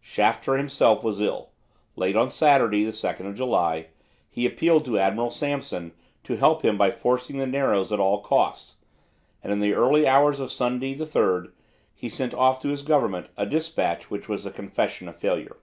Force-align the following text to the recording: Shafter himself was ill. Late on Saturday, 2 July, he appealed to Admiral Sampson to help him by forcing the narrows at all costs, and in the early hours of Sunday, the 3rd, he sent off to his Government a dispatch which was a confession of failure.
Shafter 0.00 0.54
himself 0.56 1.02
was 1.02 1.20
ill. 1.20 1.50
Late 1.96 2.14
on 2.14 2.30
Saturday, 2.30 2.84
2 2.88 3.34
July, 3.34 3.88
he 4.30 4.46
appealed 4.46 4.84
to 4.84 5.00
Admiral 5.00 5.32
Sampson 5.32 5.90
to 6.22 6.36
help 6.36 6.64
him 6.64 6.78
by 6.78 6.92
forcing 6.92 7.38
the 7.38 7.46
narrows 7.48 7.90
at 7.90 7.98
all 7.98 8.20
costs, 8.22 8.76
and 9.42 9.52
in 9.52 9.58
the 9.58 9.74
early 9.74 10.06
hours 10.06 10.38
of 10.38 10.52
Sunday, 10.52 10.94
the 10.94 11.06
3rd, 11.06 11.50
he 11.92 12.08
sent 12.08 12.34
off 12.34 12.60
to 12.62 12.68
his 12.68 12.82
Government 12.82 13.30
a 13.36 13.44
dispatch 13.44 14.12
which 14.12 14.28
was 14.28 14.46
a 14.46 14.52
confession 14.52 15.08
of 15.08 15.16
failure. 15.16 15.56